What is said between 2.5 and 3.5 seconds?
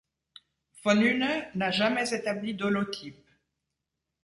d'holotype.